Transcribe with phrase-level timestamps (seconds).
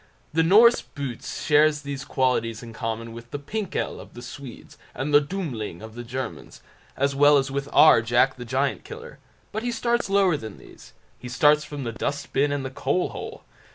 [0.33, 5.13] The Norse "Boots" shares these qualities in common with the "Pinkel" of the Swedes, and
[5.13, 6.63] the Dummling of the Germans,
[6.97, 9.19] as well as with our "Jack the Giant Killer",
[9.51, 13.43] but he starts lower than these—he starts from the dust bin and the coal hole.